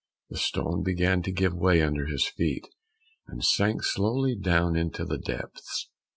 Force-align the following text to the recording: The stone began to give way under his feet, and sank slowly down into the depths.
The 0.31 0.37
stone 0.39 0.81
began 0.81 1.21
to 1.21 1.31
give 1.31 1.53
way 1.53 1.83
under 1.83 2.07
his 2.07 2.25
feet, 2.25 2.65
and 3.27 3.45
sank 3.45 3.83
slowly 3.83 4.35
down 4.35 4.75
into 4.75 5.05
the 5.05 5.19
depths. 5.19 5.89